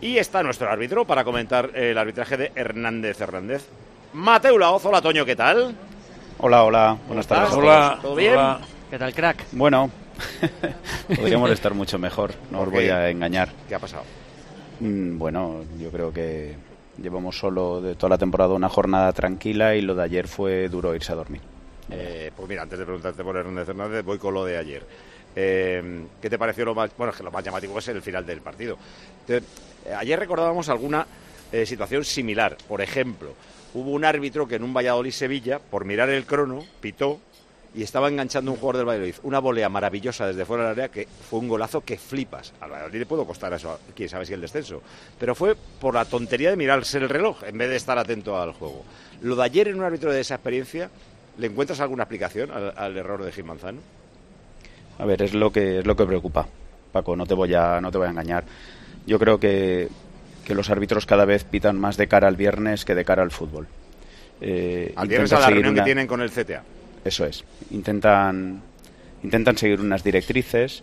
Y 0.00 0.16
está 0.18 0.42
nuestro 0.42 0.70
árbitro 0.70 1.04
para 1.04 1.24
comentar 1.24 1.70
el 1.74 1.98
arbitraje 1.98 2.36
de 2.36 2.52
Hernández 2.54 3.20
Hernández. 3.20 3.66
Mateo 4.12 4.56
Laoz, 4.56 4.84
hola 4.84 5.02
Toño, 5.02 5.24
¿qué 5.24 5.34
tal? 5.34 5.74
Hola, 6.38 6.64
hola, 6.64 6.96
buenas 7.08 7.26
tardes. 7.26 7.52
Hola, 7.52 7.98
¿todo 8.00 8.14
bien? 8.14 8.36
¿Qué 8.90 8.96
tal, 8.96 9.12
crack? 9.12 9.44
Bueno, 9.52 9.90
podríamos 11.16 11.50
estar 11.50 11.74
mucho 11.74 11.98
mejor, 11.98 12.32
no 12.50 12.60
os 12.60 12.70
voy 12.70 12.88
a 12.88 13.10
engañar. 13.10 13.48
¿Qué 13.68 13.74
ha 13.74 13.80
pasado? 13.80 14.04
Mm, 14.78 15.18
bueno, 15.18 15.64
yo 15.80 15.90
creo 15.90 16.12
que 16.12 16.54
llevamos 16.96 17.36
solo 17.36 17.80
de 17.80 17.96
toda 17.96 18.10
la 18.10 18.18
temporada 18.18 18.54
una 18.54 18.68
jornada 18.68 19.12
tranquila 19.12 19.74
y 19.74 19.80
lo 19.80 19.96
de 19.96 20.04
ayer 20.04 20.28
fue 20.28 20.68
duro 20.68 20.94
irse 20.94 21.10
a 21.10 21.16
dormir. 21.16 21.40
Eh, 21.90 22.30
pues 22.36 22.48
mira, 22.48 22.62
antes 22.62 22.78
de 22.78 22.84
preguntarte 22.84 23.24
por 23.24 23.36
Hernández 23.36 23.68
Hernández, 23.68 24.04
voy 24.04 24.18
con 24.18 24.32
lo 24.32 24.44
de 24.44 24.58
ayer. 24.58 24.86
Eh, 25.36 26.04
¿Qué 26.20 26.30
te 26.30 26.38
pareció 26.38 26.64
lo 26.64 26.74
más, 26.74 26.90
bueno, 26.96 27.12
que 27.12 27.22
llamativo 27.42 27.78
es 27.78 27.88
el 27.88 28.02
final 28.02 28.26
del 28.26 28.40
partido? 28.40 28.76
Ayer 29.96 30.18
recordábamos 30.18 30.68
alguna 30.68 31.06
eh, 31.52 31.64
situación 31.64 32.04
similar. 32.04 32.56
Por 32.68 32.80
ejemplo, 32.80 33.34
hubo 33.74 33.90
un 33.90 34.04
árbitro 34.04 34.46
que 34.46 34.56
en 34.56 34.64
un 34.64 34.74
Valladolid-Sevilla, 34.74 35.58
por 35.58 35.84
mirar 35.84 36.10
el 36.10 36.26
crono, 36.26 36.64
pitó 36.80 37.20
y 37.74 37.82
estaba 37.82 38.08
enganchando 38.08 38.50
un 38.50 38.58
jugador 38.58 38.78
del 38.78 38.86
Valladolid. 38.86 39.14
Una 39.22 39.38
volea 39.38 39.68
maravillosa 39.68 40.26
desde 40.26 40.44
fuera 40.44 40.64
del 40.64 40.72
área 40.72 40.88
que 40.88 41.06
fue 41.06 41.38
un 41.38 41.48
golazo 41.48 41.82
que 41.82 41.96
flipas. 41.96 42.52
Al 42.60 42.70
Valladolid 42.70 42.98
le 42.98 43.06
pudo 43.06 43.26
costar 43.26 43.52
eso, 43.52 43.78
quién 43.94 44.08
sabe 44.08 44.26
si 44.26 44.32
el 44.32 44.40
descenso. 44.40 44.82
Pero 45.18 45.34
fue 45.34 45.54
por 45.54 45.94
la 45.94 46.04
tontería 46.04 46.50
de 46.50 46.56
mirarse 46.56 46.98
el 46.98 47.08
reloj 47.08 47.44
en 47.44 47.56
vez 47.56 47.70
de 47.70 47.76
estar 47.76 47.98
atento 47.98 48.40
al 48.40 48.52
juego. 48.52 48.84
Lo 49.22 49.36
de 49.36 49.44
ayer 49.44 49.68
en 49.68 49.76
un 49.76 49.84
árbitro 49.84 50.12
de 50.12 50.20
esa 50.20 50.34
experiencia, 50.34 50.90
¿le 51.38 51.46
encuentras 51.46 51.80
alguna 51.80 52.04
explicación 52.04 52.50
al, 52.50 52.74
al 52.76 52.96
error 52.96 53.22
de 53.22 53.32
Gil 53.32 53.44
Manzano? 53.44 53.80
A 54.98 55.04
ver, 55.04 55.22
es 55.22 55.34
lo 55.34 55.50
que 55.52 55.78
es 55.80 55.86
lo 55.86 55.96
que 55.96 56.04
preocupa, 56.06 56.46
Paco, 56.92 57.14
no 57.16 57.26
te 57.26 57.34
voy 57.34 57.54
a 57.54 57.80
no 57.80 57.90
te 57.90 57.98
voy 57.98 58.06
a 58.06 58.10
engañar. 58.10 58.44
Yo 59.06 59.18
creo 59.18 59.38
que, 59.38 59.88
que 60.44 60.54
los 60.54 60.70
árbitros 60.70 61.06
cada 61.06 61.24
vez 61.24 61.44
pitan 61.44 61.78
más 61.78 61.96
de 61.96 62.08
cara 62.08 62.28
al 62.28 62.36
viernes 62.36 62.84
que 62.84 62.94
de 62.94 63.04
cara 63.04 63.22
al 63.22 63.30
fútbol. 63.30 63.66
Eh, 64.40 64.92
Al 64.96 65.08
viernes 65.08 65.32
a 65.32 65.40
la 65.40 65.46
reunión 65.50 65.72
una- 65.74 65.82
que 65.82 65.86
tienen 65.88 66.06
con 66.06 66.20
el 66.20 66.30
CTA. 66.30 66.62
Eso 67.04 67.24
es. 67.24 67.44
Intentan, 67.70 68.60
intentan 69.22 69.56
seguir 69.56 69.80
unas 69.80 70.04
directrices 70.04 70.82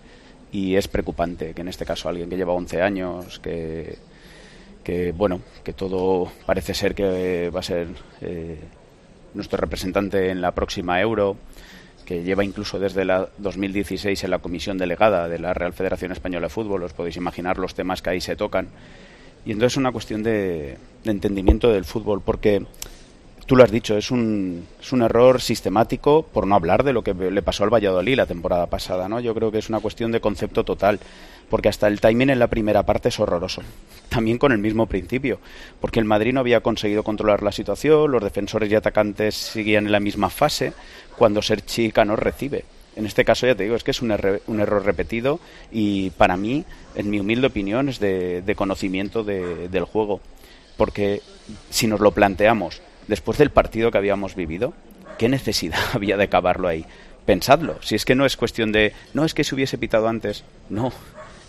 y 0.52 0.75
es 0.75 0.88
preocupante 0.88 1.53
que 1.53 1.61
en 1.61 1.67
este 1.67 1.86
caso 1.86 2.09
alguien 2.09 2.30
que 2.30 2.38
lleva 2.38 2.53
11 2.53 2.81
años, 2.81 3.39
que, 3.39 3.97
que 4.83 5.11
bueno, 5.11 5.41
que 5.63 5.73
todo 5.73 6.31
parece 6.45 6.73
ser 6.73 6.95
que 6.95 7.49
va 7.49 7.59
a 7.59 7.63
ser 7.63 7.88
eh, 8.21 8.58
nuestro 9.33 9.58
representante 9.58 10.30
en 10.31 10.41
la 10.41 10.52
próxima 10.52 10.99
Euro, 11.02 11.38
que 12.06 12.23
lleva 12.23 12.44
incluso 12.44 12.80
desde 12.80 13.03
la 13.03 13.30
2016 13.38 14.23
en 14.23 14.30
la 14.31 14.39
comisión 14.39 14.78
delegada 14.78 15.28
de 15.28 15.39
la 15.39 15.53
Real 15.53 15.73
Federación 15.73 16.11
Española 16.11 16.48
de 16.48 16.53
Fútbol, 16.53 16.84
os 16.84 16.94
podéis 16.94 17.17
imaginar 17.17 17.58
los 17.58 17.73
temas 17.73 18.02
que 18.02 18.11
ahí 18.11 18.22
se 18.22 18.36
tocan. 18.36 18.67
Y 19.45 19.52
entonces 19.52 19.73
es 19.73 19.78
una 19.78 19.92
cuestión 19.92 20.23
de, 20.23 20.78
de 21.03 21.11
entendimiento 21.11 21.72
del 21.72 21.86
fútbol, 21.86 22.22
porque 22.22 22.66
tú 23.45 23.55
lo 23.55 23.63
has 23.63 23.71
dicho, 23.71 23.97
es 23.97 24.11
un, 24.11 24.65
es 24.81 24.91
un 24.91 25.01
error 25.01 25.41
sistemático, 25.41 26.23
por 26.23 26.47
no 26.47 26.55
hablar 26.55 26.83
de 26.83 26.93
lo 26.93 27.03
que 27.03 27.13
le 27.13 27.41
pasó 27.41 27.63
al 27.63 27.73
Valladolid 27.73 28.15
la 28.15 28.25
temporada 28.25 28.67
pasada, 28.67 29.07
¿no? 29.07 29.19
Yo 29.19 29.33
creo 29.35 29.52
que 29.52 29.59
es 29.59 29.69
una 29.69 29.79
cuestión 29.79 30.11
de 30.11 30.19
concepto 30.21 30.63
total, 30.63 30.99
porque 31.49 31.69
hasta 31.69 31.87
el 31.87 32.02
timing 32.02 32.31
en 32.31 32.39
la 32.39 32.47
primera 32.47 32.83
parte 32.83 33.09
es 33.09 33.19
horroroso. 33.19 33.61
También 34.09 34.37
con 34.37 34.52
el 34.52 34.57
mismo 34.59 34.87
principio, 34.87 35.39
porque 35.79 35.99
el 35.99 36.05
Madrid 36.05 36.33
no 36.33 36.39
había 36.39 36.61
conseguido 36.61 37.03
controlar 37.03 37.43
la 37.43 37.52
situación, 37.52 38.11
los 38.11 38.23
defensores 38.23 38.71
y 38.71 38.75
atacantes 38.75 39.35
seguían 39.35 39.85
en 39.85 39.91
la 39.91 39.99
misma 39.99 40.30
fase, 40.30 40.73
cuando 41.17 41.41
Serchi 41.41 41.91
Cano 41.91 42.15
recibe. 42.15 42.65
En 42.95 43.05
este 43.05 43.25
caso, 43.25 43.45
ya 43.45 43.55
te 43.55 43.63
digo, 43.63 43.75
es 43.75 43.83
que 43.83 43.91
es 43.91 44.02
un, 44.02 44.11
erre- 44.11 44.41
un 44.47 44.61
error 44.61 44.85
repetido 44.85 45.39
y 45.71 46.11
para 46.11 46.37
mí, 46.37 46.63
en 46.95 47.09
mi 47.09 47.19
humilde 47.19 47.47
opinión, 47.47 47.89
es 47.89 47.99
de, 47.99 48.41
de 48.41 48.55
conocimiento 48.55 49.23
de- 49.23 49.67
del 49.67 49.83
juego. 49.83 50.21
Porque 50.77 51.21
si 51.69 51.87
nos 51.87 51.99
lo 51.99 52.11
planteamos 52.11 52.81
después 53.08 53.38
del 53.38 53.50
partido 53.50 53.92
que 53.92 53.98
habíamos 53.98 54.36
vivido, 54.36 54.73
¿qué 55.17 55.30
necesidad 55.30 55.80
había 55.94 56.17
de 56.17 56.23
acabarlo 56.25 56.67
ahí? 56.67 56.86
Pensadlo, 57.26 57.82
si 57.82 57.95
es 57.95 58.05
que 58.05 58.14
no 58.16 58.26
es 58.26 58.38
cuestión 58.38 58.71
de, 58.71 58.93
no 59.14 59.26
es 59.26 59.33
que 59.33 59.43
se 59.43 59.55
hubiese 59.55 59.77
pitado 59.77 60.08
antes, 60.08 60.43
no. 60.70 60.92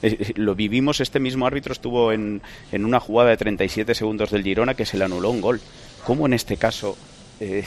Eh, 0.03 0.17
eh, 0.21 0.33
Lo 0.37 0.55
vivimos, 0.55 1.01
este 1.01 1.21
mismo 1.21 1.47
árbitro 1.47 1.73
estuvo 1.73 2.13
en, 2.13 2.41
en 2.73 2.85
una 2.85 3.01
jugada 3.01 3.31
de 3.31 3.37
37 3.37 3.95
segundos 3.95 4.31
del 4.31 4.43
Girona 4.43 4.75
que 4.75 4.87
se 4.87 4.97
le 4.99 5.05
anuló 5.05 5.31
un 5.31 5.41
gol. 5.41 5.61
¿Cómo 6.05 6.27
en 6.27 6.33
este 6.33 6.57
caso? 6.57 6.97
eh, 7.41 7.65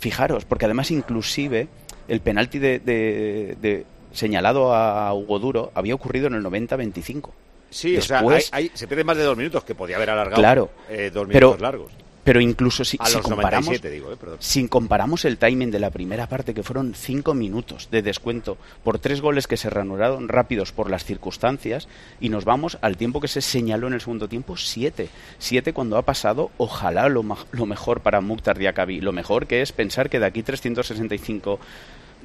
fijaros, 0.00 0.44
porque 0.44 0.64
además 0.64 0.90
inclusive 0.90 1.68
el 2.08 2.20
penalti 2.20 2.58
de, 2.58 2.78
de- 2.80 3.56
de- 3.60 3.86
señalado 4.12 4.74
a 4.74 5.12
Hugo 5.14 5.38
Duro 5.38 5.70
había 5.74 5.94
ocurrido 5.94 6.26
en 6.28 6.34
el 6.34 6.42
90-25. 6.44 7.30
Sí, 7.70 7.96
o 7.96 8.02
sea, 8.02 8.20
hay- 8.20 8.42
hay- 8.52 8.70
se 8.74 8.86
pierden 8.88 9.06
más 9.06 9.16
de 9.16 9.24
dos 9.24 9.36
minutos, 9.36 9.62
que 9.64 9.74
podía 9.74 9.96
haber 9.96 10.10
alargado 10.10 10.40
Claro, 10.40 10.70
eh, 10.88 11.10
dos 11.12 11.26
pero- 11.30 11.48
minutos 11.48 11.60
largos. 11.60 11.92
Pero 12.28 12.42
incluso 12.42 12.84
si, 12.84 12.98
si 13.02 13.20
comparamos, 13.20 13.68
97, 13.80 13.90
digo, 13.90 14.12
eh, 14.12 14.36
si 14.38 14.68
comparamos 14.68 15.24
el 15.24 15.38
timing 15.38 15.70
de 15.70 15.78
la 15.78 15.88
primera 15.88 16.28
parte, 16.28 16.52
que 16.52 16.62
fueron 16.62 16.92
cinco 16.94 17.32
minutos 17.32 17.88
de 17.90 18.02
descuento 18.02 18.58
por 18.84 18.98
tres 18.98 19.22
goles 19.22 19.46
que 19.46 19.56
se 19.56 19.70
reanudaron 19.70 20.28
rápidos 20.28 20.70
por 20.70 20.90
las 20.90 21.06
circunstancias, 21.06 21.88
y 22.20 22.28
nos 22.28 22.44
vamos 22.44 22.76
al 22.82 22.98
tiempo 22.98 23.22
que 23.22 23.28
se 23.28 23.40
señaló 23.40 23.86
en 23.86 23.94
el 23.94 24.02
segundo 24.02 24.28
tiempo, 24.28 24.58
siete. 24.58 25.08
Siete 25.38 25.72
cuando 25.72 25.96
ha 25.96 26.02
pasado, 26.02 26.50
ojalá 26.58 27.08
lo, 27.08 27.24
lo 27.50 27.64
mejor 27.64 28.00
para 28.00 28.20
Mukhtar 28.20 28.58
Diakabi, 28.58 29.00
lo 29.00 29.12
mejor 29.12 29.46
que 29.46 29.62
es 29.62 29.72
pensar 29.72 30.10
que 30.10 30.20
de 30.20 30.26
aquí 30.26 30.42
365 30.42 31.58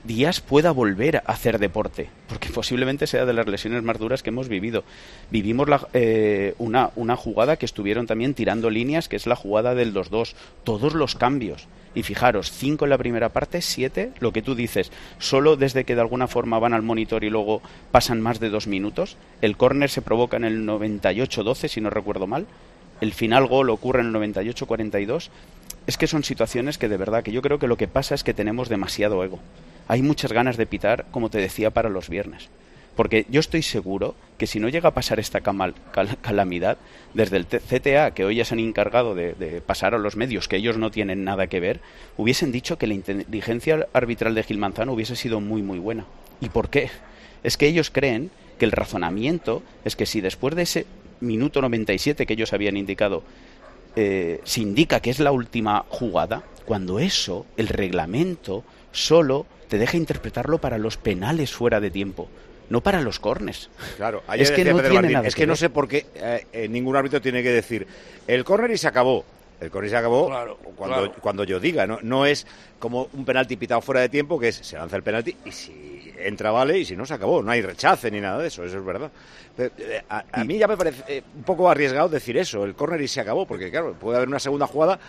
días 0.04 0.42
pueda 0.42 0.72
volver 0.72 1.18
a 1.18 1.20
hacer 1.28 1.60
deporte, 1.60 2.10
porque 2.28 2.50
posiblemente 2.50 3.08
sea 3.08 3.26
de 3.26 3.34
las 3.34 3.48
lesiones 3.48 3.84
más 3.84 3.98
duras 4.00 4.22
que 4.24 4.30
hemos 4.30 4.50
vivido. 4.50 4.84
Vivimos 5.32 5.70
la- 5.70 5.88
eh, 5.94 6.56
una, 6.58 6.92
una 6.96 7.16
jugada 7.16 7.56
que 7.58 7.66
estuvieron 7.66 8.06
también 8.08 8.34
tirando 8.34 8.70
líneas, 8.70 9.08
que 9.08 9.16
es 9.16 9.28
la 9.28 9.36
jugada 9.36 9.76
del 9.76 9.94
2-2, 9.94 10.34
todos 10.64 10.94
los 10.94 11.16
cambios. 11.16 11.68
Y 11.96 12.02
fijaros, 12.04 12.52
5 12.52 12.86
en 12.86 12.90
la 12.90 12.98
primera 12.98 13.30
parte, 13.30 13.62
7, 13.62 14.14
lo 14.20 14.34
que 14.34 14.42
tú 14.42 14.56
dices, 14.56 14.92
solo 15.20 15.56
desde 15.58 15.84
que 15.84 15.94
de 15.96 16.02
alguna 16.02 16.28
forma 16.28 16.58
van 16.60 16.74
al 16.74 16.82
monitor 16.82 17.24
y 17.24 17.30
luego 17.30 17.62
pasan 17.92 18.20
más 18.20 18.40
de 18.40 18.50
dos 18.50 18.66
minutos. 18.66 19.16
El 19.42 19.58
córner 19.58 19.90
se 19.92 20.02
provoca 20.02 20.38
en 20.38 20.44
el 20.44 20.66
98-12, 20.66 21.68
si 21.68 21.82
no 21.82 21.92
recuerdo 21.92 22.26
mal. 22.28 22.48
El 23.00 23.14
final 23.14 23.48
gol 23.48 23.70
ocurre 23.70 24.02
en 24.02 24.08
el 24.08 24.34
98-42. 24.34 25.30
Es 25.86 25.98
que 25.98 26.08
son 26.08 26.24
situaciones 26.24 26.78
que 26.78 26.88
de 26.88 26.98
verdad 26.98 27.24
que 27.24 27.32
yo 27.32 27.42
creo 27.42 27.60
que 27.60 27.68
lo 27.68 27.78
que 27.78 27.88
pasa 27.88 28.16
es 28.16 28.24
que 28.24 28.34
tenemos 28.34 28.70
demasiado 28.70 29.24
ego. 29.24 29.40
Hay 29.88 30.02
muchas 30.02 30.32
ganas 30.32 30.56
de 30.56 30.66
pitar, 30.66 31.06
como 31.12 31.30
te 31.30 31.40
decía, 31.40 31.72
para 31.72 31.90
los 31.90 32.10
viernes. 32.10 32.50
Porque 32.96 33.26
yo 33.30 33.40
estoy 33.40 33.64
seguro 33.64 34.16
que 34.38 34.48
si 34.48 34.60
no 34.60 34.70
llega 34.70 34.90
a 34.90 34.94
pasar 34.94 35.20
esta 35.20 35.42
calamidad, 35.42 36.78
desde 37.14 37.38
el 37.38 37.48
CTA, 37.48 38.12
que 38.12 38.24
hoy 38.24 38.36
ya 38.36 38.46
se 38.46 38.54
han 38.54 38.60
encargado 38.60 39.16
de, 39.16 39.34
de 39.34 39.62
pasar 39.62 39.96
a 39.96 39.98
los 39.98 40.16
medios, 40.16 40.48
que 40.48 40.58
ellos 40.58 40.78
no 40.78 40.92
tienen 40.92 41.24
nada 41.24 41.48
que 41.48 41.60
ver, 41.60 41.82
hubiesen 42.18 42.52
dicho 42.52 42.78
que 42.78 42.88
la 42.88 42.94
inteligencia 42.94 43.88
arbitral 43.94 44.36
de 44.36 44.44
Gil 44.44 44.60
Manzano 44.60 44.94
hubiese 44.94 45.16
sido 45.16 45.42
muy, 45.42 45.64
muy 45.64 45.80
buena. 45.80 46.06
¿Y 46.40 46.50
por 46.50 46.70
qué? 46.70 46.90
Es 47.44 47.58
que 47.58 47.68
ellos 47.68 47.90
creen 47.90 48.30
que 48.60 48.66
el 48.66 48.72
razonamiento 48.72 49.64
es 49.86 49.96
que 49.96 50.06
si 50.06 50.22
después 50.22 50.56
de 50.56 50.62
ese 50.62 50.86
minuto 51.20 51.62
97 51.62 52.26
que 52.26 52.34
ellos 52.34 52.54
habían 52.54 52.78
indicado 52.78 53.24
eh, 53.96 54.42
se 54.44 54.62
indica 54.62 55.00
que 55.00 55.10
es 55.10 55.20
la 55.20 55.32
última 55.32 55.86
jugada, 55.90 56.44
cuando 56.66 57.00
eso, 57.00 57.46
el 57.58 57.68
reglamento, 57.68 58.64
solo 58.92 59.46
te 59.68 59.78
deja 59.78 59.98
interpretarlo 59.98 60.60
para 60.60 60.78
los 60.78 60.98
penales 60.98 61.52
fuera 61.52 61.80
de 61.80 61.92
tiempo, 61.92 62.28
no 62.70 62.82
para 62.82 63.02
los 63.02 63.20
cornes. 63.20 63.70
Claro, 63.98 64.24
ayer 64.28 64.44
es 64.44 64.52
que 64.52 64.58
decía 64.58 64.72
no 64.74 64.78
Pedro 64.78 64.90
tiene 64.90 65.02
Martín, 65.02 65.14
nada 65.14 65.28
es 65.28 65.36
que 65.36 65.42
que 65.42 65.48
no 65.48 65.56
sé 65.56 65.70
por 65.70 65.88
qué 65.88 66.06
eh, 66.16 66.46
eh, 66.54 66.68
ningún 66.68 66.96
árbitro 66.96 67.22
tiene 67.22 67.44
que 67.44 67.50
decir 67.50 67.88
el 68.28 68.44
córner 68.44 68.72
y 68.72 68.78
se 68.78 68.88
acabó. 68.88 69.26
El 69.60 69.72
córner 69.72 69.92
se 69.92 69.98
acabó 69.98 70.28
Claro, 70.28 70.58
cuando, 70.76 70.98
claro. 70.98 71.14
cuando 71.22 71.44
yo 71.44 71.60
diga, 71.60 71.88
¿no? 71.88 72.00
No 72.02 72.26
es 72.26 72.46
como 72.80 73.08
un 73.14 73.24
penalti 73.26 73.56
pitado 73.56 73.82
fuera 73.82 74.02
de 74.02 74.10
tiempo, 74.10 74.40
que 74.40 74.50
es 74.50 74.56
se 74.56 74.76
lanza 74.78 74.96
el 74.98 75.04
penalti 75.04 75.36
y 75.46 75.52
si 75.52 75.93
entra 76.28 76.52
vale 76.52 76.80
y 76.80 76.86
si 76.86 76.96
no 76.96 77.06
se 77.06 77.14
acabó. 77.14 77.42
No 77.44 77.52
hay 77.52 77.62
rechace 77.62 78.10
ni 78.12 78.20
nada 78.22 78.40
de 78.40 78.48
eso, 78.48 78.64
eso 78.64 78.78
es 78.78 78.86
verdad. 78.86 79.12
Pero, 79.56 79.72
eh, 79.78 80.02
a, 80.10 80.24
a 80.32 80.44
mí 80.44 80.58
ya 80.58 80.68
me 80.68 80.78
parece 80.78 81.04
eh, 81.08 81.24
un 81.36 81.44
poco 81.44 81.70
arriesgado 81.70 82.10
decir 82.10 82.38
eso, 82.38 82.64
el 82.66 82.74
córner 82.76 83.02
y 83.02 83.08
se 83.08 83.22
acabó, 83.22 83.46
porque 83.46 83.70
claro, 83.70 83.94
puede 83.94 84.18
haber 84.18 84.30
una 84.30 84.40
segunda 84.40 84.66
jugada 84.68 85.00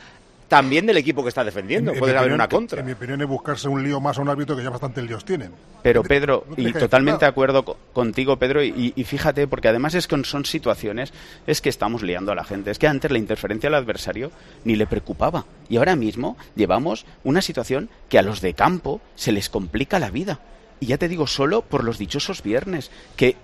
también 0.48 0.84
del 0.84 0.98
equipo 0.98 1.22
que 1.22 1.30
está 1.30 1.42
defendiendo, 1.42 1.90
En- 1.92 1.96
en 1.96 2.00
puede 2.00 2.12
haber 2.12 2.24
opinión, 2.32 2.34
una 2.40 2.48
contra. 2.48 2.80
En 2.80 2.86
mi 2.86 2.92
opinión 2.92 3.20
es 3.22 3.26
buscarse 3.26 3.66
un 3.66 3.82
lío 3.82 3.98
más 3.98 4.18
a 4.18 4.20
un 4.20 4.28
árbitro 4.28 4.54
que 4.54 4.62
ya 4.62 4.68
bastantes 4.68 5.02
líos 5.02 5.24
tienen. 5.24 5.50
Pero 5.82 6.02
Pedro, 6.02 6.44
no 6.46 6.54
y 6.62 6.70
totalmente 6.72 7.24
de 7.24 7.28
acuerdo 7.30 7.64
co- 7.64 7.78
contigo, 7.94 8.36
Pedro, 8.38 8.62
y, 8.62 8.92
y 8.94 9.04
fíjate, 9.04 9.48
porque 9.48 9.68
además 9.68 9.94
es 9.94 10.06
que 10.06 10.22
son 10.24 10.44
situaciones, 10.44 11.12
es 11.46 11.62
que 11.62 11.70
estamos 11.70 12.02
liando 12.02 12.30
a 12.30 12.34
la 12.34 12.44
gente. 12.44 12.70
Es 12.70 12.78
que 12.78 12.86
antes 12.86 13.10
la 13.10 13.18
interferencia 13.18 13.68
del 13.70 13.74
adversario 13.74 14.30
ni 14.64 14.76
le 14.76 14.86
preocupaba. 14.86 15.46
Y 15.70 15.78
ahora 15.78 15.96
mismo 15.96 16.36
llevamos 16.54 17.06
una 17.24 17.40
situación 17.40 17.88
que 18.10 18.18
a 18.18 18.22
los 18.22 18.42
de 18.42 18.52
campo 18.52 19.00
se 19.16 19.32
les 19.32 19.48
complica 19.48 19.98
la 19.98 20.10
vida. 20.10 20.40
Y 20.84 20.88
ya 20.88 20.98
te 20.98 21.08
digo, 21.08 21.26
solo 21.26 21.62
por 21.62 21.82
los 21.82 21.96
dichosos 21.96 22.42
viernes, 22.42 22.90
que 23.16 23.36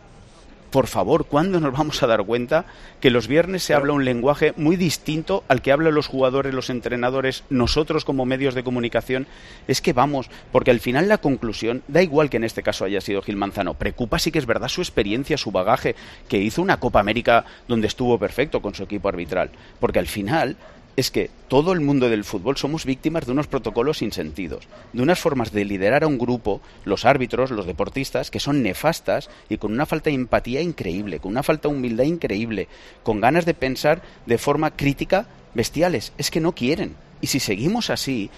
por 0.71 0.89
favor, 0.89 1.25
¿cuándo 1.25 1.59
nos 1.59 1.73
vamos 1.73 2.03
a 2.03 2.07
dar 2.07 2.23
cuenta 2.23 2.67
que 3.01 3.11
los 3.11 3.29
viernes 3.29 3.63
se 3.63 3.73
habla 3.73 3.95
un 3.95 4.05
lenguaje 4.05 4.53
muy 4.59 4.77
distinto 4.77 5.43
al 5.49 5.63
que 5.63 5.73
hablan 5.73 5.95
los 5.95 6.07
jugadores, 6.07 6.53
los 6.53 6.69
entrenadores, 6.69 7.45
nosotros 7.49 8.05
como 8.05 8.27
medios 8.27 8.55
de 8.55 8.63
comunicación? 8.63 9.27
Es 9.69 9.81
que 9.81 9.95
vamos, 9.95 10.29
porque 10.53 10.71
al 10.71 10.81
final 10.81 11.09
la 11.09 11.17
conclusión, 11.17 11.83
da 11.89 12.03
igual 12.03 12.29
que 12.29 12.37
en 12.37 12.45
este 12.45 12.63
caso 12.63 12.85
haya 12.85 13.01
sido 13.01 13.23
Gil 13.23 13.37
Manzano, 13.37 13.73
preocupa 13.73 14.19
sí 14.19 14.31
que 14.31 14.39
es 14.39 14.45
verdad 14.45 14.69
su 14.69 14.83
experiencia, 14.83 15.39
su 15.39 15.51
bagaje, 15.51 15.97
que 16.29 16.37
hizo 16.37 16.61
una 16.61 16.79
Copa 16.79 17.01
América 17.01 17.47
donde 17.69 17.87
estuvo 17.87 18.19
perfecto 18.19 18.61
con 18.61 18.75
su 18.75 18.83
equipo 18.83 19.09
arbitral, 19.09 19.51
porque 19.81 19.99
al 19.99 20.09
final 20.09 20.59
es 20.97 21.11
que 21.11 21.31
todo 21.49 21.73
el 21.73 21.81
mundo 21.81 22.09
del 22.09 22.25
fútbol 22.25 22.57
somos 22.57 22.85
víctimas 22.85 23.27
de 23.27 23.33
unos 23.33 23.47
protocolos 23.47 23.99
sin 23.99 24.13
sentidos, 24.13 24.69
de 24.93 25.03
unas 25.03 25.19
formas 25.19 25.53
de 25.53 25.65
liderar 25.65 26.05
a 26.05 26.07
un 26.07 26.19
grupo, 26.19 26.61
los 26.85 27.05
árbitros, 27.05 27.51
los 27.51 27.67
deportistas, 27.67 28.31
que 28.31 28.41
son 28.41 28.63
nefastas 28.63 29.31
y 29.49 29.57
con 29.57 29.73
una 29.73 29.87
falta 29.87 30.11
de 30.11 30.17
empatía 30.17 30.61
increíble, 30.61 31.21
con 31.21 31.33
una 31.33 31.43
falta 31.43 31.69
de 31.69 31.75
humildad 31.75 32.05
increíble, 32.05 32.69
con 33.03 33.21
ganas 33.21 33.47
de 33.47 33.55
pensar 33.55 34.03
de 34.27 34.39
forma 34.39 34.73
crítica 34.73 35.27
bestiales. 35.55 36.13
Es 36.19 36.31
que 36.31 36.41
no 36.41 36.53
quieren. 36.53 36.97
Y 37.21 37.27
si 37.29 37.41
seguimos 37.41 37.91
así, 37.91 38.31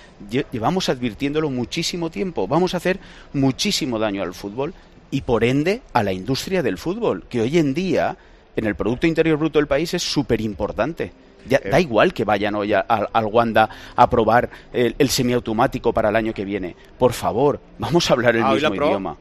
llevamos 0.50 0.88
advirtiéndolo 0.88 1.50
muchísimo 1.50 2.10
tiempo, 2.10 2.49
vamos 2.49 2.75
a 2.75 2.78
hacer 2.78 2.99
muchísimo 3.32 3.99
daño 3.99 4.22
al 4.22 4.34
fútbol 4.34 4.75
y 5.10 5.20
por 5.20 5.44
ende 5.44 5.82
a 5.93 6.02
la 6.02 6.12
industria 6.12 6.62
del 6.62 6.78
fútbol, 6.78 7.25
que 7.28 7.40
hoy 7.40 7.58
en 7.58 7.75
día 7.75 8.16
en 8.56 8.66
el 8.66 8.75
Producto 8.75 9.06
Interior 9.06 9.38
Bruto 9.38 9.58
del 9.58 9.69
país 9.69 9.94
es 9.94 10.02
súper 10.02 10.40
importante 10.40 11.12
da 11.44 11.79
eh. 11.79 11.83
igual 11.83 12.12
que 12.12 12.25
vayan 12.25 12.55
hoy 12.55 12.73
al 12.73 13.27
Wanda 13.27 13.69
a 13.97 14.09
probar 14.11 14.50
el, 14.73 15.09
semiautomático 15.09 15.93
para 15.93 16.09
el 16.11 16.17
año 16.17 16.35
que 16.35 16.44
viene. 16.44 16.77
Por 16.99 17.12
favor, 17.12 17.61
vamos 17.79 18.11
a 18.11 18.15
hablar 18.15 18.37
el 18.37 18.43
ah, 18.43 18.53
mismo 18.53 18.75
idioma. 18.75 19.17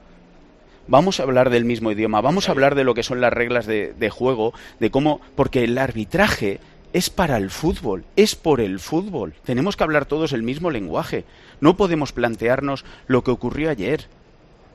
Vamos 0.87 1.19
a 1.19 1.23
hablar 1.23 1.49
del 1.49 1.63
mismo 1.63 1.91
idioma, 1.91 2.21
vamos 2.21 2.49
a 2.49 2.51
hablar 2.51 2.75
de 2.75 2.83
lo 2.83 2.93
que 2.93 3.03
son 3.03 3.21
las 3.21 3.31
reglas 3.31 3.65
de, 3.65 3.93
de 3.93 4.09
juego, 4.09 4.53
de 4.79 4.91
cómo, 4.91 5.21
porque 5.35 5.63
el 5.63 5.77
arbitraje 5.77 6.59
es 6.93 7.09
para 7.09 7.37
el 7.37 7.49
fútbol, 7.49 8.03
es 8.15 8.35
por 8.35 8.61
el 8.61 8.79
fútbol. 8.79 9.33
Tenemos 9.45 9.77
que 9.77 9.83
hablar 9.83 10.05
todos 10.05 10.33
el 10.33 10.43
mismo 10.43 10.71
lenguaje. 10.71 11.23
No 11.59 11.77
podemos 11.77 12.11
plantearnos 12.11 12.83
lo 13.07 13.23
que 13.23 13.31
ocurrió 13.31 13.69
ayer. 13.69 14.07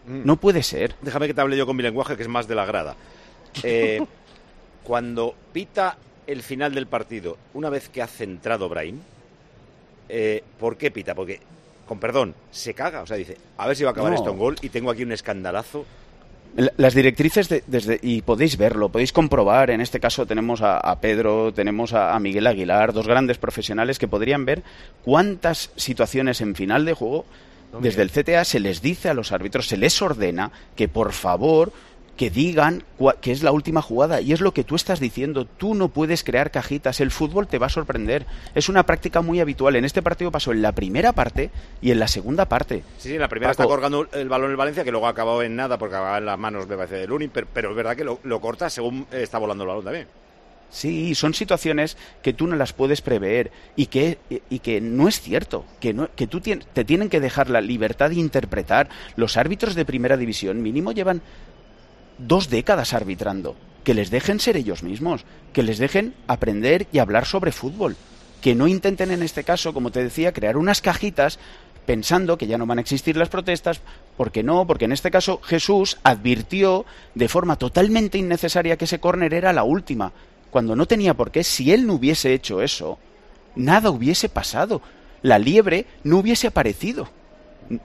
Mm. 0.07 0.25
No 0.25 0.37
puede 0.37 0.63
ser. 0.63 0.95
Déjame 1.03 1.27
que 1.27 1.35
te 1.35 1.41
hable 1.41 1.57
yo 1.57 1.67
con 1.67 1.77
mi 1.77 1.83
lenguaje, 1.83 2.17
que 2.17 2.23
es 2.23 2.29
más 2.29 2.49
de 2.49 2.55
la 2.55 2.65
grada. 2.65 2.97
Eh, 3.63 4.05
cuando 4.83 5.35
pita 5.55 5.97
el 6.27 6.43
final 6.43 6.75
del 6.75 6.87
partido, 6.87 7.37
una 7.55 7.71
vez 7.71 7.89
que 7.89 8.03
ha 8.03 8.07
centrado 8.07 8.69
Brahim, 8.69 9.01
eh, 10.09 10.43
¿por 10.59 10.77
qué 10.77 10.91
pita? 10.91 11.15
Porque, 11.15 11.41
con 11.87 11.99
perdón, 11.99 12.35
se 12.51 12.75
caga. 12.75 13.03
O 13.03 13.07
sea, 13.07 13.17
dice, 13.17 13.37
a 13.57 13.67
ver 13.67 13.77
si 13.77 13.85
va 13.85 13.91
a 13.91 13.93
acabar 13.93 14.13
esto 14.13 14.31
en 14.31 14.39
gol 14.39 14.57
y 14.63 14.69
tengo 14.69 14.91
aquí 14.91 15.03
un 15.03 15.13
escandalazo. 15.13 15.85
Las 16.79 16.95
directrices, 16.95 17.51
desde, 17.67 17.99
y 18.03 18.23
podéis 18.23 18.57
verlo, 18.57 18.89
podéis 18.89 19.13
comprobar, 19.13 19.69
en 19.69 19.83
este 19.83 20.01
caso 20.01 20.25
tenemos 20.25 20.63
a, 20.63 20.99
Pedro, 21.03 21.53
tenemos 21.53 21.93
a, 21.93 22.19
Miguel 22.19 22.47
Aguilar, 22.47 22.95
dos 22.95 23.07
grandes 23.07 23.37
profesionales 23.37 23.99
que 23.99 24.09
podrían 24.09 24.47
ver 24.47 24.63
cuántas 25.05 25.71
situaciones 25.77 26.41
en 26.41 26.55
final 26.55 26.87
de 26.87 26.95
juego, 26.95 27.27
desde 27.79 28.01
el 28.01 28.11
CTA 28.11 28.45
se 28.45 28.59
les 28.59 28.81
dice 28.81 29.11
a 29.11 29.15
los 29.15 29.33
árbitros, 29.33 29.69
se 29.69 29.77
les 29.77 30.01
ordena 30.01 30.51
que 30.77 30.89
por 30.89 31.13
favor 31.13 31.73
que 32.17 32.31
digan 32.31 32.83
que 33.21 33.31
es 33.31 33.43
la 33.43 33.53
última 33.53 33.83
jugada. 33.83 34.21
Y 34.21 34.33
es 34.33 34.41
lo 34.41 34.53
que 34.53 34.65
tú 34.65 34.75
estás 34.75 35.01
diciendo. 35.01 35.45
Tú 35.45 35.75
no 35.75 35.89
puedes 35.89 36.25
crear 36.25 36.51
cajitas. 36.51 37.01
El 37.01 37.11
fútbol 37.11 37.47
te 37.47 37.59
va 37.59 37.67
a 37.67 37.71
sorprender. 37.71 38.27
Es 38.55 38.69
una 38.69 38.85
práctica 38.85 39.21
muy 39.21 39.41
habitual. 39.41 39.77
En 39.77 39.85
este 39.85 40.03
partido 40.03 40.31
pasó 40.31 40.53
en 40.53 40.63
la 40.63 40.73
primera 40.73 41.13
parte 41.13 41.51
y 41.83 41.91
en 41.91 42.01
la 42.01 42.09
segunda 42.09 42.47
parte. 42.47 42.83
Sí, 42.99 43.09
sí, 43.09 43.15
en 43.15 43.21
la 43.21 43.29
primera 43.29 43.53
está 43.53 43.65
colgando 43.65 44.09
el 44.13 44.29
balón 44.29 44.51
el 44.51 44.57
Valencia, 44.57 44.85
que 44.85 44.91
luego 44.91 45.07
ha 45.07 45.11
acabado 45.11 45.43
en 45.43 45.57
nada 45.57 45.79
porque 45.79 45.97
acaba 45.97 46.19
en 46.19 46.27
las 46.27 46.39
manos, 46.39 46.67
me 46.67 46.77
parece, 46.77 46.97
de 46.97 47.07
Lunin. 47.07 47.31
Pero, 47.31 47.71
es 47.71 47.77
verdad 47.77 47.97
que 47.97 48.05
lo, 48.05 48.41
corta 48.41 48.71
según 48.71 49.07
está 49.13 49.39
volando 49.39 49.65
el 49.65 49.69
balón 49.69 49.85
también. 49.85 50.07
Sí, 50.69 51.15
son 51.15 51.33
situaciones 51.33 51.97
que 52.23 52.33
tú 52.33 52.47
no 52.49 52.57
las 52.57 52.73
puedes 52.73 53.01
prever 53.01 53.53
y 53.77 53.87
que, 53.87 54.19
y 54.51 54.59
que 54.59 54.81
no 54.81 55.07
es 55.07 55.21
cierto, 55.21 55.65
que, 55.81 55.95
no, 55.95 56.09
que 56.17 56.27
tú 56.27 56.41
te 56.41 56.85
tienen 56.85 57.09
que 57.09 57.21
dejar 57.21 57.51
la 57.51 57.61
libertad 57.61 58.11
de 58.11 58.17
interpretar. 58.17 58.89
Los 59.15 59.37
árbitros 59.37 59.77
de 59.77 59.85
primera 59.85 60.17
división 60.17 60.63
mínimo 60.63 60.91
llevan 60.91 61.23
dos 62.19 62.51
décadas 62.51 62.95
arbitrando. 62.95 63.57
Que 63.85 63.95
les 63.95 64.11
dejen 64.11 64.41
ser 64.41 64.57
ellos 64.57 64.83
mismos, 64.83 65.25
que 65.53 65.63
les 65.63 65.79
dejen 65.79 66.15
aprender 66.27 66.87
y 66.93 66.99
hablar 66.99 67.27
sobre 67.27 67.53
fútbol. 67.53 67.97
Que 68.41 68.55
no 68.55 68.67
intenten 68.67 69.11
en 69.11 69.23
este 69.23 69.45
caso, 69.45 69.73
como 69.73 69.91
te 69.91 70.03
decía, 70.03 70.33
crear 70.33 70.57
unas 70.57 70.81
cajitas 70.81 71.39
pensando 71.87 72.37
que 72.37 72.49
ya 72.49 72.59
no 72.59 72.67
van 72.67 72.79
a 72.79 72.81
existir 72.81 73.17
las 73.17 73.29
protestas, 73.29 73.81
porque 74.17 74.43
no, 74.43 74.67
porque 74.67 74.87
en 74.87 74.93
este 74.93 75.11
caso 75.11 75.41
Jesús 75.43 75.99
advirtió 76.03 76.85
de 77.15 77.29
forma 77.29 77.57
totalmente 77.57 78.19
innecesaria 78.19 78.77
que 78.77 78.87
ese 78.87 78.99
córner 78.99 79.33
era 79.33 79.53
la 79.53 79.63
última, 79.63 80.13
cuando 80.51 80.75
no 80.75 80.87
tenía 80.87 81.15
por 81.15 81.31
qué, 81.31 81.45
si 81.45 81.73
él 81.73 81.87
no 81.87 81.95
hubiese 81.95 82.35
hecho 82.35 82.61
eso, 82.61 82.99
nada 83.55 83.91
hubiese 83.91 84.29
pasado, 84.29 84.83
la 85.23 85.39
liebre 85.39 85.87
no 86.03 86.19
hubiese 86.19 86.49
aparecido 86.49 87.09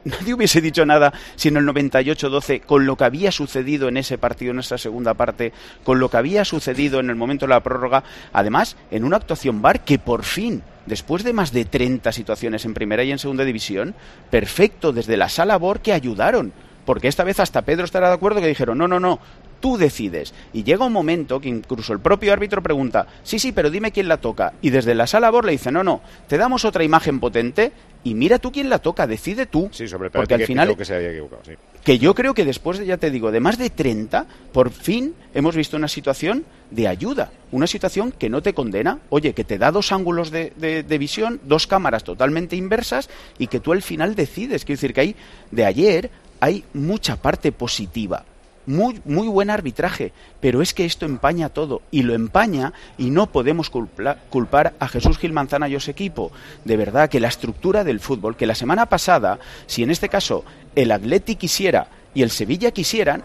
nadie 0.03 0.33
hubiese 0.33 0.61
dicho 0.61 0.85
nada 0.85 1.13
si 1.35 1.49
en 1.49 1.57
el 1.57 1.65
98-12, 1.65 2.61
con 2.61 2.85
lo 2.85 2.95
que 2.95 3.03
había 3.03 3.31
sucedido 3.31 3.87
en 3.87 3.97
ese 3.97 4.17
partido, 4.17 4.51
en 4.51 4.59
esa 4.59 4.77
segunda 4.77 5.13
parte, 5.13 5.53
con 5.83 5.99
lo 5.99 6.09
que 6.09 6.17
había 6.17 6.45
sucedido 6.45 6.99
en 6.99 7.09
el 7.09 7.15
momento 7.15 7.45
de 7.45 7.49
la 7.49 7.63
prórroga, 7.63 8.03
además, 8.33 8.77
en 8.91 9.03
una 9.03 9.17
actuación 9.17 9.61
bar 9.61 9.83
que 9.83 9.99
por 9.99 10.23
fin, 10.23 10.63
después 10.85 11.23
de 11.23 11.33
más 11.33 11.51
de 11.51 11.65
30 11.65 12.11
situaciones 12.11 12.65
en 12.65 12.73
primera 12.73 13.03
y 13.03 13.11
en 13.11 13.19
segunda 13.19 13.43
división, 13.43 13.95
perfecto 14.29 14.91
desde 14.91 15.17
la 15.17 15.29
sala 15.29 15.57
BOR 15.57 15.79
que 15.81 15.93
ayudaron. 15.93 16.53
Porque 16.85 17.07
esta 17.07 17.23
vez 17.23 17.39
hasta 17.39 17.61
Pedro 17.61 17.85
estará 17.85 18.07
de 18.07 18.15
acuerdo 18.15 18.41
que 18.41 18.47
dijeron, 18.47 18.77
no, 18.77 18.87
no, 18.87 18.99
no, 18.99 19.19
tú 19.61 19.77
decides. 19.77 20.33
Y 20.51 20.63
llega 20.63 20.85
un 20.85 20.91
momento 20.91 21.39
que 21.39 21.47
incluso 21.47 21.93
el 21.93 21.99
propio 21.99 22.33
árbitro 22.33 22.61
pregunta, 22.61 23.07
sí, 23.23 23.39
sí, 23.39 23.53
pero 23.53 23.69
dime 23.69 23.91
quién 23.91 24.09
la 24.09 24.17
toca. 24.17 24.53
Y 24.61 24.71
desde 24.71 24.95
la 24.95 25.07
sala 25.07 25.29
BOR 25.29 25.45
le 25.45 25.53
dice, 25.53 25.71
no, 25.71 25.83
no, 25.83 26.01
te 26.27 26.37
damos 26.37 26.65
otra 26.65 26.83
imagen 26.83 27.19
potente 27.19 27.71
y 28.03 28.15
mira 28.15 28.39
tú 28.39 28.51
quién 28.51 28.69
la 28.69 28.79
toca, 28.79 29.07
decide 29.07 29.45
tú. 29.45 29.69
Sí, 29.71 29.87
sobre 29.87 30.09
porque 30.09 30.33
al 30.33 30.45
final 30.45 30.75
que 30.75 30.85
se 30.85 30.95
había 30.95 31.11
equivocado, 31.11 31.43
Que 31.83 31.99
yo 31.99 32.15
creo 32.15 32.33
que 32.33 32.43
después, 32.43 32.79
de, 32.79 32.85
ya 32.87 32.97
te 32.97 33.11
digo, 33.11 33.31
de 33.31 33.39
más 33.39 33.57
de 33.57 33.69
30, 33.69 34.25
por 34.51 34.71
fin 34.71 35.13
hemos 35.33 35.55
visto 35.55 35.77
una 35.77 35.87
situación 35.87 36.43
de 36.71 36.87
ayuda, 36.87 37.31
una 37.51 37.67
situación 37.67 38.11
que 38.11 38.29
no 38.29 38.41
te 38.41 38.53
condena, 38.53 38.99
oye, 39.09 39.33
que 39.33 39.43
te 39.43 39.57
da 39.57 39.71
dos 39.71 39.91
ángulos 39.91 40.31
de, 40.31 40.51
de 40.57 40.97
visión, 40.97 41.39
dos 41.43 41.67
cámaras 41.67 42.03
totalmente 42.03 42.55
inversas 42.55 43.09
y 43.37 43.47
que 43.47 43.59
tú 43.59 43.71
al 43.71 43.83
final 43.83 44.15
decides. 44.15 44.65
Quiero 44.65 44.77
decir 44.77 44.93
que 44.93 45.01
hay, 45.01 45.15
de 45.51 45.65
ayer 45.65 46.09
hay 46.39 46.63
mucha 46.73 47.17
parte 47.17 47.51
positiva 47.51 48.25
muy, 48.65 49.01
muy 49.05 49.27
buen 49.27 49.49
arbitraje, 49.49 50.13
pero 50.39 50.61
es 50.61 50.73
que 50.73 50.85
esto 50.85 51.05
empaña 51.05 51.49
todo 51.49 51.81
y 51.91 52.03
lo 52.03 52.13
empaña 52.13 52.73
y 52.97 53.09
no 53.09 53.27
podemos 53.27 53.69
culpar 53.69 54.73
a 54.79 54.87
Jesús 54.87 55.17
Gil 55.17 55.33
Manzana 55.33 55.67
y 55.67 55.75
a 55.75 55.79
su 55.79 55.91
equipo. 55.91 56.31
De 56.65 56.77
verdad 56.77 57.09
que 57.09 57.19
la 57.19 57.27
estructura 57.27 57.83
del 57.83 57.99
fútbol, 57.99 58.35
que 58.35 58.45
la 58.45 58.55
semana 58.55 58.85
pasada, 58.85 59.39
si 59.67 59.83
en 59.83 59.91
este 59.91 60.09
caso 60.09 60.43
el 60.75 60.91
Atleti 60.91 61.35
quisiera 61.35 61.87
y 62.13 62.21
el 62.21 62.31
Sevilla 62.31 62.71
quisieran, 62.71 63.23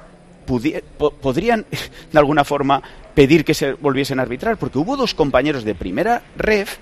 podrían 1.21 1.67
de 2.13 2.19
alguna 2.19 2.45
forma 2.45 2.83
pedir 3.15 3.45
que 3.45 3.55
se 3.55 3.73
volviesen 3.73 4.19
a 4.19 4.23
arbitrar, 4.23 4.57
porque 4.57 4.79
hubo 4.79 4.97
dos 4.97 5.15
compañeros 5.15 5.65
de 5.65 5.75
primera 5.75 6.23
ref 6.37 6.79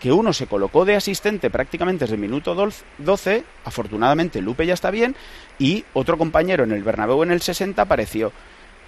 que 0.00 0.12
uno 0.12 0.32
se 0.32 0.46
colocó 0.46 0.84
de 0.84 0.96
asistente 0.96 1.50
prácticamente 1.50 2.04
desde 2.04 2.14
el 2.14 2.20
minuto 2.20 2.54
12, 2.98 3.44
afortunadamente 3.64 4.40
Lupe 4.40 4.66
ya 4.66 4.74
está 4.74 4.90
bien, 4.90 5.16
y 5.58 5.84
otro 5.94 6.16
compañero 6.18 6.64
en 6.64 6.72
el 6.72 6.82
Bernabéu 6.82 7.22
en 7.22 7.32
el 7.32 7.42
60 7.42 7.82
apareció. 7.82 8.32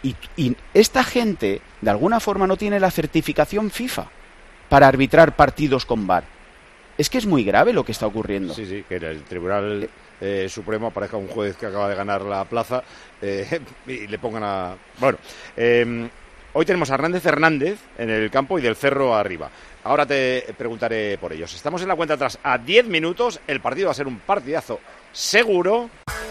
Y, 0.02 0.56
esta 0.72 1.04
gente, 1.04 1.60
de 1.80 1.90
alguna 1.90 2.20
forma, 2.20 2.46
no 2.46 2.56
tiene 2.56 2.80
la 2.80 2.90
certificación 2.90 3.70
FIFA 3.70 4.06
para 4.68 4.88
arbitrar 4.88 5.36
partidos 5.36 5.84
con 5.84 6.06
VAR. 6.06 6.24
Es 6.96 7.10
que 7.10 7.18
es 7.18 7.26
muy 7.26 7.44
grave 7.44 7.72
lo 7.72 7.84
que 7.84 7.92
está 7.92 8.06
ocurriendo. 8.06 8.54
Sí, 8.54 8.64
sí, 8.64 8.84
que 8.88 8.96
el 8.96 9.22
Tribunal 9.24 9.90
eh, 10.20 10.48
Supremo 10.48 10.86
aparezca 10.86 11.16
un 11.16 11.28
juez 11.28 11.56
que 11.56 11.66
acaba 11.66 11.88
de 11.88 11.94
ganar 11.94 12.22
la 12.22 12.44
plaza 12.44 12.82
eh, 13.20 13.60
y 13.86 14.06
le 14.06 14.18
pongan 14.18 14.42
a... 14.44 14.76
Bueno, 14.98 15.18
eh, 15.56 16.08
hoy 16.52 16.64
tenemos 16.64 16.90
a 16.90 16.94
Hernández 16.94 17.24
Hernández 17.24 17.78
en 17.98 18.10
el 18.10 18.30
campo 18.30 18.58
y 18.58 18.62
del 18.62 18.76
Cerro 18.76 19.14
arriba. 19.14 19.50
Ahora 19.84 20.06
te 20.06 20.54
preguntaré 20.56 21.16
por 21.18 21.32
ellos. 21.32 21.54
Estamos 21.54 21.82
en 21.82 21.88
la 21.88 21.96
cuenta 21.96 22.14
atrás 22.14 22.38
a 22.42 22.58
10 22.58 22.86
minutos. 22.86 23.40
El 23.46 23.60
partido 23.60 23.86
va 23.86 23.92
a 23.92 23.94
ser 23.94 24.06
un 24.06 24.18
partidazo 24.18 24.80
seguro. 25.12 25.90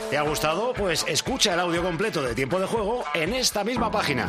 ¿Te 0.09 0.17
ha 0.17 0.21
gustado? 0.21 0.73
Pues 0.73 1.05
escucha 1.07 1.53
el 1.53 1.59
audio 1.59 1.83
completo 1.83 2.21
de 2.21 2.35
Tiempo 2.35 2.59
de 2.59 2.67
Juego 2.67 3.03
en 3.13 3.33
esta 3.33 3.63
misma 3.63 3.91
página. 3.91 4.27